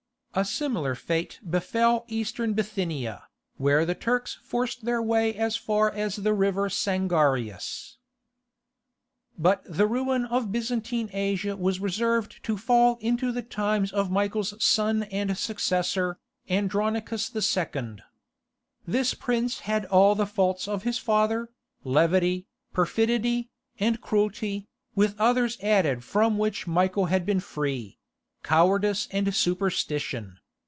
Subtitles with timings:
[0.33, 3.23] A similar fate befell Eastern Bithynia,
[3.57, 7.97] where the Turks forced their way as far as the river Sangarius.
[9.37, 14.53] But the ruin of Byzantine Asia was reserved to fall into the times of Michael's
[14.63, 16.17] son and successor,
[16.49, 17.97] Andronicus II.
[18.87, 21.49] This prince had all the faults of his father,
[21.83, 23.49] levity, perfidy,
[23.81, 30.35] and cruelty, with others added from which Michael had been free—cowardice and superstition.